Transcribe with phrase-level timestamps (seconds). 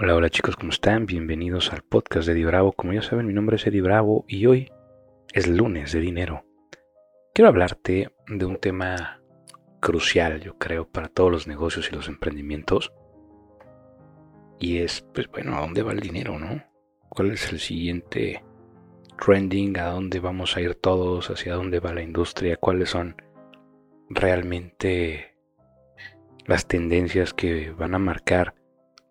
[0.00, 1.06] Hola, hola chicos, ¿cómo están?
[1.06, 2.70] Bienvenidos al podcast de Eddie Bravo.
[2.70, 4.70] Como ya saben, mi nombre es Eddie Bravo y hoy
[5.32, 6.44] es lunes de dinero.
[7.34, 9.20] Quiero hablarte de un tema
[9.80, 12.92] crucial, yo creo, para todos los negocios y los emprendimientos.
[14.60, 16.62] Y es, pues bueno, ¿a dónde va el dinero, no?
[17.08, 18.44] ¿Cuál es el siguiente
[19.20, 19.78] trending?
[19.78, 21.28] ¿A dónde vamos a ir todos?
[21.28, 22.56] ¿Hacia dónde va la industria?
[22.56, 23.16] ¿Cuáles son
[24.10, 25.34] realmente
[26.46, 28.54] las tendencias que van a marcar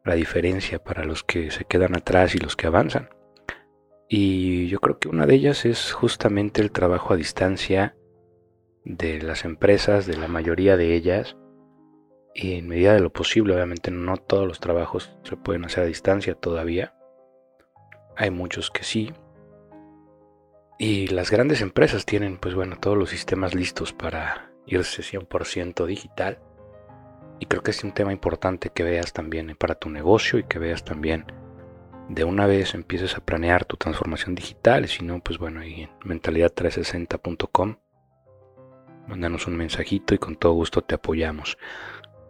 [0.08, 3.10] la diferencia para los que se quedan atrás y los que avanzan.
[4.10, 7.96] Y yo creo que una de ellas es justamente el trabajo a distancia
[8.86, 11.36] de las empresas, de la mayoría de ellas,
[12.34, 15.88] y en medida de lo posible, obviamente no todos los trabajos se pueden hacer a
[15.88, 16.94] distancia todavía.
[18.16, 19.12] Hay muchos que sí.
[20.78, 26.40] Y las grandes empresas tienen, pues bueno, todos los sistemas listos para irse 100% digital.
[27.40, 30.60] Y creo que es un tema importante que veas también para tu negocio y que
[30.60, 31.26] veas también
[32.10, 34.88] de una vez empieces a planear tu transformación digital.
[34.88, 37.76] Si no, pues bueno, ahí en mentalidad360.com,
[39.08, 41.58] mándanos un mensajito y con todo gusto te apoyamos.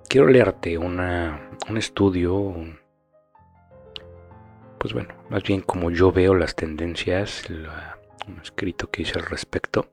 [0.10, 2.56] Quiero leerte una, un estudio,
[4.80, 7.44] pues bueno, más bien como yo veo las tendencias,
[8.28, 9.90] un escrito que hice al respecto.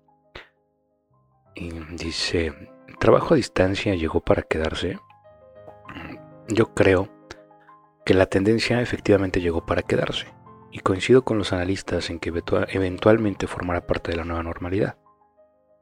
[1.57, 2.53] Y dice,
[2.99, 4.99] trabajo a distancia llegó para quedarse?
[6.49, 7.09] Yo creo
[8.05, 10.27] que la tendencia efectivamente llegó para quedarse,
[10.71, 12.33] y coincido con los analistas en que
[12.69, 14.99] eventualmente formará parte de la nueva normalidad.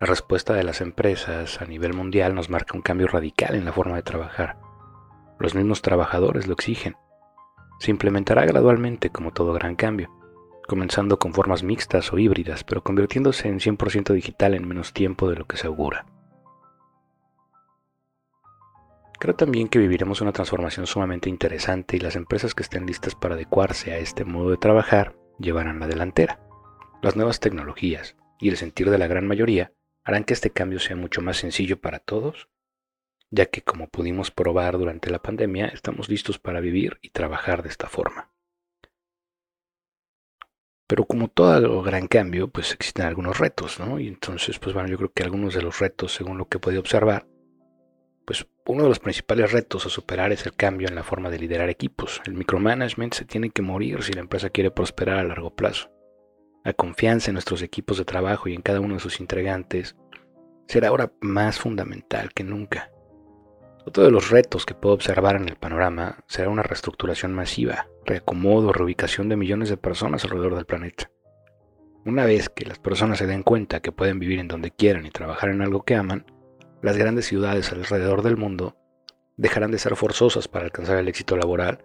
[0.01, 3.73] La respuesta de las empresas a nivel mundial nos marca un cambio radical en la
[3.73, 4.57] forma de trabajar.
[5.41, 6.95] Los mismos trabajadores lo exigen.
[7.81, 10.11] Se implementará gradualmente como todo gran cambio,
[10.69, 15.37] comenzando con formas mixtas o híbridas, pero convirtiéndose en 100% digital en menos tiempo de
[15.37, 16.07] lo que se augura.
[19.23, 23.37] Creo también que viviremos una transformación sumamente interesante y las empresas que estén listas para
[23.37, 26.41] adecuarse a este modo de trabajar llevarán la delantera.
[27.03, 30.97] Las nuevas tecnologías y el sentir de la gran mayoría harán que este cambio sea
[30.97, 32.49] mucho más sencillo para todos,
[33.31, 37.69] ya que como pudimos probar durante la pandemia, estamos listos para vivir y trabajar de
[37.69, 38.33] esta forma.
[40.89, 44.01] Pero como todo gran cambio, pues existen algunos retos, ¿no?
[44.01, 46.81] Y entonces, pues bueno, yo creo que algunos de los retos, según lo que podido
[46.81, 47.29] observar,
[48.67, 51.69] uno de los principales retos a superar es el cambio en la forma de liderar
[51.69, 52.23] equipos.
[52.27, 55.91] El micromanagement se tiene que morir si la empresa quiere prosperar a largo plazo.
[56.65, 59.97] La confianza en nuestros equipos de trabajo y en cada uno de sus integrantes
[60.69, 62.93] será ahora más fundamental que nunca.
[63.85, 68.73] Otro de los retos que puedo observar en el panorama será una reestructuración masiva, reacomodo,
[68.73, 71.11] reubicación de millones de personas alrededor del planeta.
[72.05, 75.11] Una vez que las personas se den cuenta que pueden vivir en donde quieran y
[75.11, 76.27] trabajar en algo que aman,
[76.83, 78.77] las grandes ciudades alrededor del mundo
[79.37, 81.85] dejarán de ser forzosas para alcanzar el éxito laboral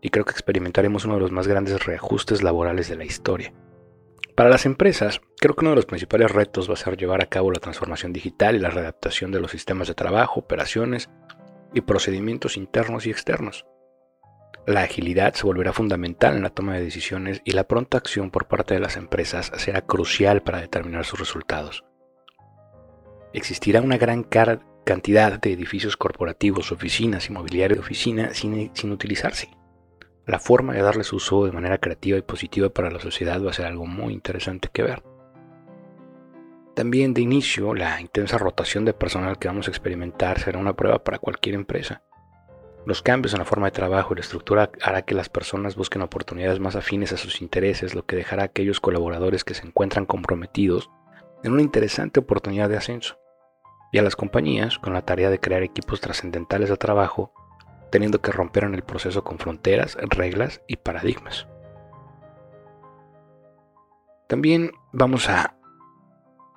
[0.00, 3.52] y creo que experimentaremos uno de los más grandes reajustes laborales de la historia.
[4.36, 7.26] Para las empresas, creo que uno de los principales retos va a ser llevar a
[7.26, 11.10] cabo la transformación digital y la readaptación de los sistemas de trabajo, operaciones
[11.74, 13.66] y procedimientos internos y externos.
[14.66, 18.46] La agilidad se volverá fundamental en la toma de decisiones y la pronta acción por
[18.46, 21.84] parte de las empresas será crucial para determinar sus resultados
[23.32, 24.24] existirá una gran
[24.84, 29.50] cantidad de edificios corporativos, oficinas y mobiliario de oficina sin, sin utilizarse.
[30.26, 33.54] La forma de darles uso de manera creativa y positiva para la sociedad va a
[33.54, 35.02] ser algo muy interesante que ver.
[36.74, 41.02] También de inicio, la intensa rotación de personal que vamos a experimentar será una prueba
[41.02, 42.02] para cualquier empresa.
[42.86, 46.02] Los cambios en la forma de trabajo y la estructura hará que las personas busquen
[46.02, 50.06] oportunidades más afines a sus intereses, lo que dejará a aquellos colaboradores que se encuentran
[50.06, 50.90] comprometidos
[51.44, 53.21] en una interesante oportunidad de ascenso
[53.92, 57.32] y a las compañías con la tarea de crear equipos trascendentales de trabajo,
[57.90, 61.46] teniendo que romper en el proceso con fronteras, reglas y paradigmas.
[64.28, 65.58] También vamos a,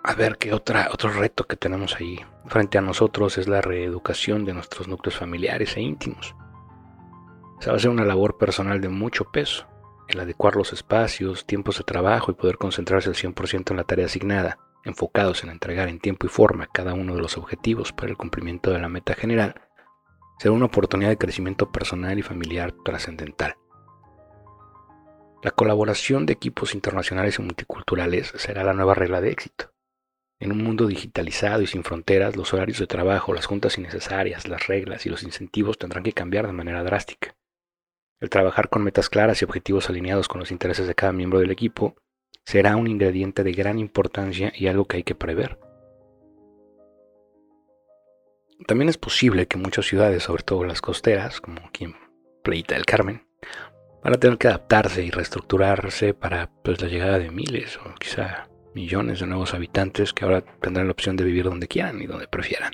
[0.01, 4.45] a ver que otra, otro reto que tenemos ahí frente a nosotros es la reeducación
[4.45, 6.33] de nuestros núcleos familiares e íntimos.
[7.59, 9.67] Se va a hacer una labor personal de mucho peso,
[10.07, 14.05] el adecuar los espacios, tiempos de trabajo y poder concentrarse al 100% en la tarea
[14.05, 18.17] asignada enfocados en entregar en tiempo y forma cada uno de los objetivos para el
[18.17, 19.55] cumplimiento de la meta general,
[20.39, 23.55] será una oportunidad de crecimiento personal y familiar trascendental.
[25.43, 29.71] La colaboración de equipos internacionales y multiculturales será la nueva regla de éxito.
[30.39, 34.67] En un mundo digitalizado y sin fronteras, los horarios de trabajo, las juntas innecesarias, las
[34.67, 37.35] reglas y los incentivos tendrán que cambiar de manera drástica.
[38.19, 41.51] El trabajar con metas claras y objetivos alineados con los intereses de cada miembro del
[41.51, 41.95] equipo
[42.45, 45.59] será un ingrediente de gran importancia y algo que hay que prever.
[48.67, 51.95] También es posible que muchas ciudades, sobre todo las costeras, como aquí en
[52.43, 53.27] Playita del Carmen,
[54.03, 58.47] van a tener que adaptarse y reestructurarse para pues, la llegada de miles o quizá
[58.73, 62.27] millones de nuevos habitantes que ahora tendrán la opción de vivir donde quieran y donde
[62.27, 62.73] prefieran.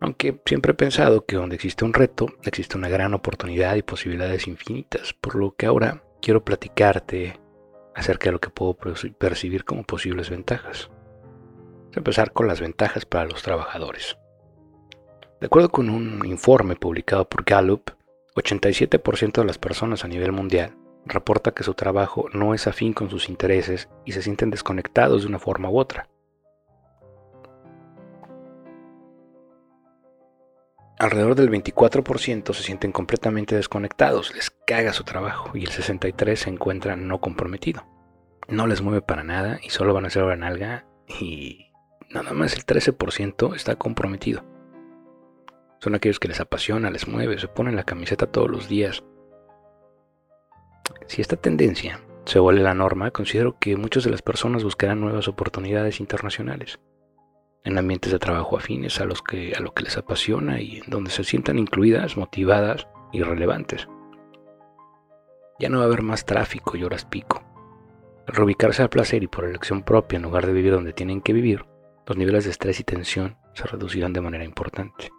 [0.00, 4.46] Aunque siempre he pensado que donde existe un reto, existe una gran oportunidad y posibilidades
[4.46, 7.40] infinitas, por lo que ahora quiero platicarte
[7.94, 10.90] acerca de lo que puedo percibir como posibles ventajas.
[10.90, 14.16] Vamos a empezar con las ventajas para los trabajadores.
[15.40, 17.90] De acuerdo con un informe publicado por Gallup,
[18.34, 23.10] 87% de las personas a nivel mundial reporta que su trabajo no es afín con
[23.10, 26.08] sus intereses y se sienten desconectados de una forma u otra.
[30.98, 36.50] Alrededor del 24% se sienten completamente desconectados, les caga su trabajo y el 63% se
[36.50, 37.86] encuentra no comprometido.
[38.48, 41.70] No les mueve para nada y solo van a hacer hora nalga y
[42.10, 44.44] nada más el 13% está comprometido.
[45.80, 49.04] Son aquellos que les apasiona, les mueve, se ponen la camiseta todos los días.
[51.06, 55.28] Si esta tendencia se vuelve la norma, considero que muchas de las personas buscarán nuevas
[55.28, 56.80] oportunidades internacionales
[57.68, 60.88] en ambientes de trabajo afines a, los que, a lo que les apasiona y en
[60.88, 63.86] donde se sientan incluidas, motivadas y relevantes.
[65.58, 67.42] Ya no va a haber más tráfico y horas pico.
[68.26, 71.34] Al reubicarse al placer y por elección propia en lugar de vivir donde tienen que
[71.34, 71.66] vivir,
[72.06, 75.10] los niveles de estrés y tensión se reducirán de manera importante.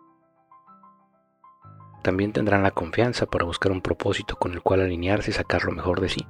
[2.02, 5.72] También tendrán la confianza para buscar un propósito con el cual alinearse y sacar lo
[5.72, 6.26] mejor de sí.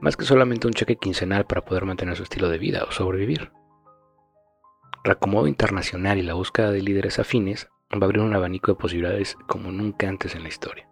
[0.00, 3.50] Más que solamente un cheque quincenal para poder mantener su estilo de vida o sobrevivir.
[5.04, 8.78] El acomodo internacional y la búsqueda de líderes afines va a abrir un abanico de
[8.78, 10.88] posibilidades como nunca antes en la historia.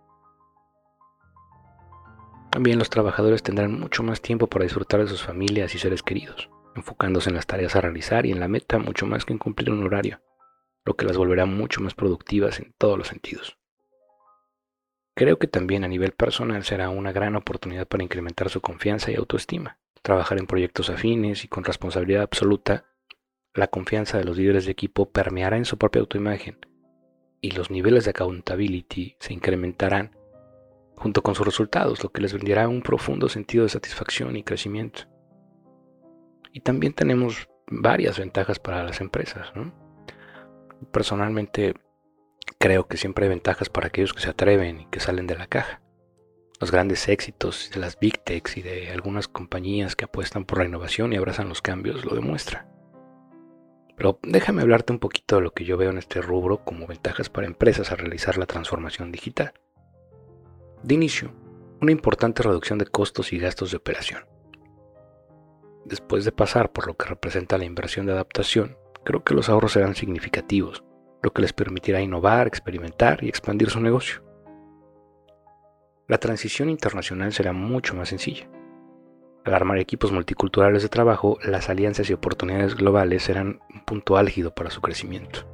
[2.50, 6.49] También los trabajadores tendrán mucho más tiempo para disfrutar de sus familias y seres queridos,
[6.75, 9.70] enfocándose en las tareas a realizar y en la meta mucho más que en cumplir
[9.70, 10.23] un horario,
[10.85, 13.58] lo que las volverá mucho más productivas en todos los sentidos.
[15.14, 19.17] Creo que también a nivel personal será una gran oportunidad para incrementar su confianza y
[19.17, 22.85] autoestima, trabajar en proyectos afines y con responsabilidad absoluta
[23.56, 26.58] la confianza de los líderes de equipo permeará en su propia autoimagen
[27.41, 30.17] y los niveles de accountability se incrementarán
[30.97, 35.03] junto con sus resultados, lo que les brindará un profundo sentido de satisfacción y crecimiento.
[36.53, 39.53] Y también tenemos varias ventajas para las empresas.
[40.93, 41.75] Personalmente
[42.58, 45.47] creo que siempre hay ventajas para aquellos que se atreven y que salen de la
[45.47, 45.82] caja.
[46.58, 50.64] Los grandes éxitos de las big techs y de algunas compañías que apuestan por la
[50.64, 52.75] innovación y abrazan los cambios lo demuestran.
[53.96, 57.31] Pero déjame hablarte un poquito de lo que yo veo en este rubro como ventajas
[57.31, 59.54] para empresas a realizar la transformación digital.
[60.82, 61.32] De inicio,
[61.81, 64.25] una importante reducción de costos y gastos de operación.
[65.84, 69.72] Después de pasar por lo que representa la inversión de adaptación, creo que los ahorros
[69.72, 70.84] serán significativos,
[71.22, 74.22] lo que les permitirá innovar, experimentar y expandir su negocio.
[76.08, 78.48] La transición internacional será mucho más sencilla.
[79.44, 84.71] Al armar equipos multiculturales de trabajo, las alianzas y oportunidades globales serán punto álgido para
[84.71, 85.47] su crecimiento.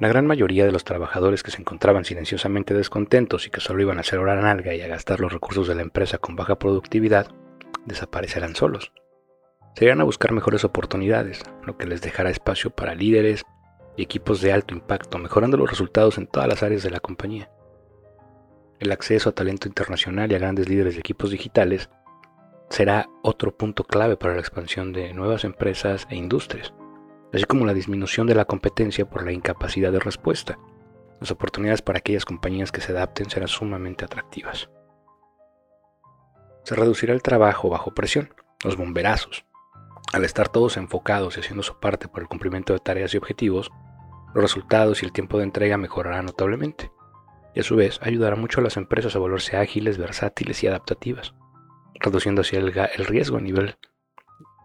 [0.00, 3.98] La gran mayoría de los trabajadores que se encontraban silenciosamente descontentos y que solo iban
[3.98, 7.28] a hacer hora nalga y a gastar los recursos de la empresa con baja productividad,
[7.84, 8.92] desaparecerán solos.
[9.76, 13.44] Se irán a buscar mejores oportunidades, lo que les dejará espacio para líderes
[13.96, 17.50] y equipos de alto impacto, mejorando los resultados en todas las áreas de la compañía.
[18.78, 21.90] El acceso a talento internacional y a grandes líderes de equipos digitales
[22.70, 26.72] será otro punto clave para la expansión de nuevas empresas e industrias,
[27.32, 30.58] así como la disminución de la competencia por la incapacidad de respuesta.
[31.20, 34.70] Las oportunidades para aquellas compañías que se adapten serán sumamente atractivas.
[36.64, 38.34] Se reducirá el trabajo bajo presión,
[38.64, 39.44] los bomberazos.
[40.12, 43.70] Al estar todos enfocados y haciendo su parte por el cumplimiento de tareas y objetivos,
[44.34, 46.90] los resultados y el tiempo de entrega mejorarán notablemente,
[47.54, 51.34] y a su vez ayudará mucho a las empresas a volverse ágiles, versátiles y adaptativas
[52.00, 53.76] reduciendo así el, riesgo a nivel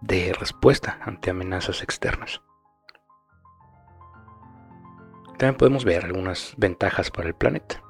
[0.01, 2.41] de respuesta ante amenazas externas.
[5.37, 7.81] También podemos ver algunas ventajas para el planeta.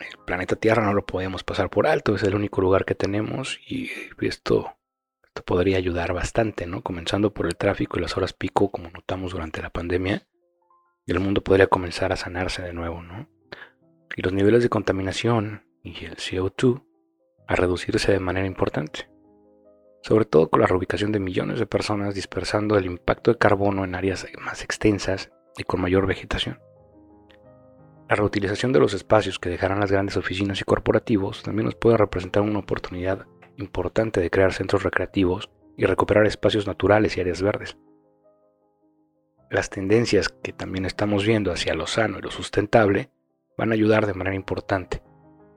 [0.00, 3.60] El planeta Tierra no lo podemos pasar por alto, es el único lugar que tenemos
[3.68, 4.74] y esto,
[5.24, 6.82] esto podría ayudar bastante, ¿no?
[6.82, 10.26] Comenzando por el tráfico y las horas pico, como notamos durante la pandemia,
[11.06, 13.28] el mundo podría comenzar a sanarse de nuevo, ¿no?
[14.16, 16.82] Y los niveles de contaminación y el CO2
[17.46, 19.10] a reducirse de manera importante,
[20.02, 23.94] sobre todo con la reubicación de millones de personas dispersando el impacto de carbono en
[23.94, 26.69] áreas más extensas y con mayor vegetación.
[28.10, 31.96] La reutilización de los espacios que dejarán las grandes oficinas y corporativos también nos puede
[31.96, 37.76] representar una oportunidad importante de crear centros recreativos y recuperar espacios naturales y áreas verdes.
[39.48, 43.12] Las tendencias que también estamos viendo hacia lo sano y lo sustentable
[43.56, 45.04] van a ayudar de manera importante,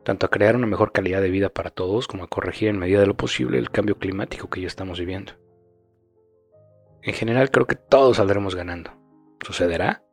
[0.06, 3.00] tanto a crear una mejor calidad de vida para todos como a corregir en medida
[3.00, 5.34] de lo posible el cambio climático que ya estamos viviendo.
[7.02, 8.92] En general creo que todos saldremos ganando.
[9.44, 10.04] ¿Sucederá?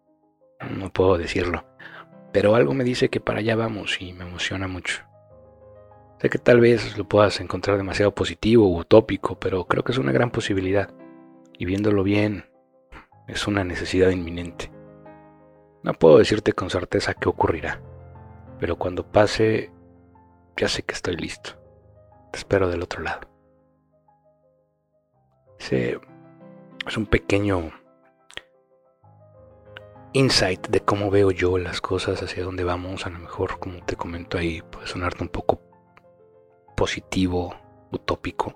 [0.71, 1.70] No puedo decirlo,
[2.33, 5.03] pero algo me dice que para allá vamos y me emociona mucho.
[6.21, 9.99] Sé que tal vez lo puedas encontrar demasiado positivo u utópico, pero creo que es
[9.99, 10.93] una gran posibilidad.
[11.59, 12.45] Y viéndolo bien,
[13.27, 14.71] es una necesidad inminente.
[15.83, 17.81] No puedo decirte con certeza qué ocurrirá,
[18.59, 19.73] pero cuando pase,
[20.57, 21.53] ya sé que estoy listo.
[22.33, 23.21] Te espero del otro lado.
[25.59, 25.99] Ese
[26.87, 27.73] es un pequeño
[30.13, 33.07] insight de cómo veo yo las cosas, hacia dónde vamos.
[33.07, 35.61] A lo mejor, como te comento ahí, puede sonarte un poco
[36.77, 37.55] positivo,
[37.91, 38.55] utópico.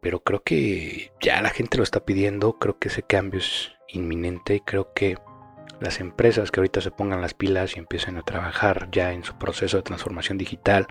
[0.00, 4.54] Pero creo que ya la gente lo está pidiendo, creo que ese cambio es inminente
[4.54, 5.18] y creo que
[5.80, 9.36] las empresas que ahorita se pongan las pilas y empiecen a trabajar ya en su
[9.38, 10.86] proceso de transformación digital,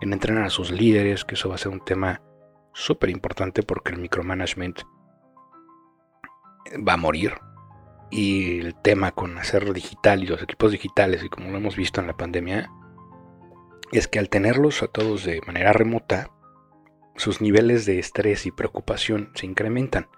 [0.00, 2.22] en entrenar a sus líderes, que eso va a ser un tema
[2.72, 4.80] súper importante porque el micromanagement
[6.86, 7.34] va a morir.
[8.10, 12.00] Y el tema con hacerlo digital y los equipos digitales, y como lo hemos visto
[12.00, 12.70] en la pandemia,
[13.92, 16.30] es que al tenerlos a todos de manera remota,
[17.16, 20.08] sus niveles de estrés y preocupación se incrementan.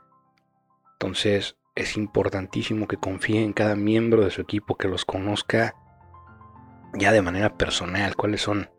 [0.93, 5.75] Entonces es importantísimo que confíe en cada miembro de su equipo, que los conozca
[6.95, 8.71] ya de manera personal, cuáles son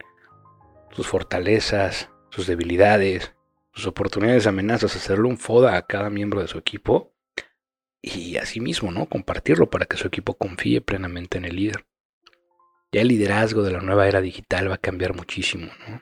[0.92, 3.36] sus fortalezas, sus debilidades,
[3.72, 7.14] sus oportunidades, amenazas, hacerle un FODA a cada miembro de su equipo
[8.02, 9.08] y asimismo, ¿no?
[9.08, 11.86] Compartirlo para que su equipo confíe plenamente en el líder.
[12.92, 16.02] Ya el liderazgo de la nueva era digital va a cambiar muchísimo, ¿no?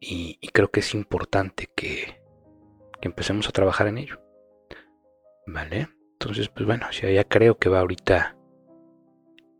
[0.00, 2.22] Y, creo que es importante que,
[3.00, 4.20] empecemos a trabajar en ello.
[5.46, 5.88] ¿Vale?
[6.12, 8.36] Entonces, pues bueno, ya creo que va ahorita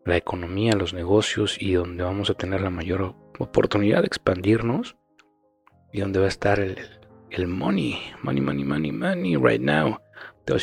[0.07, 4.97] la economía, los negocios y donde vamos a tener la mayor oportunidad de expandirnos
[5.93, 6.79] y donde va a estar el,
[7.31, 9.99] el money, money, money, money, money right now.
[10.45, 10.55] Te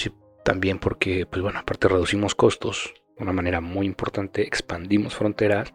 [0.43, 5.73] también porque, pues bueno, aparte reducimos costos de una manera muy importante, expandimos fronteras,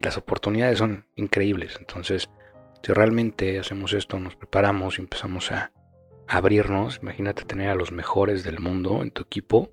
[0.00, 1.76] las oportunidades son increíbles.
[1.78, 2.30] Entonces,
[2.82, 5.72] si realmente hacemos esto, nos preparamos y empezamos a
[6.28, 9.70] abrirnos, imagínate tener a los mejores del mundo en tu equipo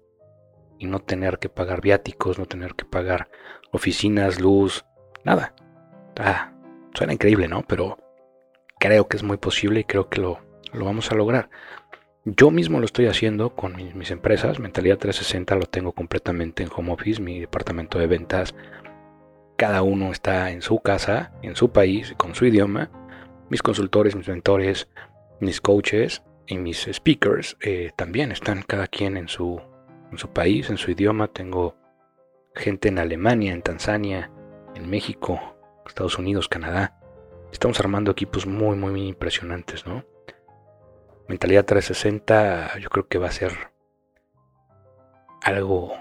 [0.80, 3.30] y no tener que pagar viáticos, no tener que pagar
[3.72, 4.86] oficinas, luz,
[5.24, 5.54] nada.
[6.18, 6.54] Ah,
[6.94, 7.64] suena increíble, ¿no?
[7.68, 7.98] Pero
[8.80, 10.40] creo que es muy posible y creo que lo,
[10.74, 11.50] lo vamos a lograr.
[12.28, 14.60] Yo mismo lo estoy haciendo con mis, empresas.
[14.60, 18.56] Mentalidad 360 lo tengo completamente en home office, mi departamento de ventas.
[19.58, 22.90] Cada uno está en su casa, en su país, con su idioma.
[23.52, 24.88] Mis consultores, mis mentores,
[25.40, 29.62] mis coaches y mis speakers eh, también están cada quien en su,
[30.12, 31.28] en su país, en su idioma.
[31.28, 31.76] Tengo
[32.56, 34.32] gente en Alemania, en Tanzania,
[34.74, 35.40] en México,
[35.86, 37.00] Estados Unidos, Canadá.
[37.52, 40.15] Estamos armando equipos muy, muy, muy impresionantes, ¿no?
[41.28, 43.52] Mentalidad 360 yo creo que va a ser
[45.42, 45.94] algo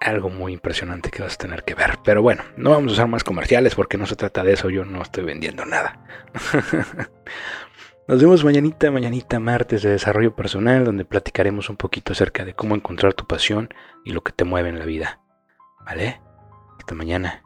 [0.00, 1.98] algo muy impresionante que vas a tener que ver.
[2.04, 4.84] Pero bueno, no vamos a usar más comerciales porque no se trata de eso, yo
[4.84, 6.00] no estoy vendiendo nada.
[8.08, 12.74] Nos vemos mañanita, mañanita martes de desarrollo personal, donde platicaremos un poquito acerca de cómo
[12.74, 13.68] encontrar tu pasión
[14.04, 15.20] y lo que te mueve en la vida.
[15.84, 16.20] ¿Vale?
[16.78, 17.42] Hasta mañana.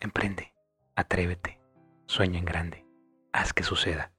[0.00, 0.54] Emprende,
[0.96, 1.57] atrévete.
[2.08, 2.86] Sueña en grande.
[3.34, 4.12] Haz que suceda.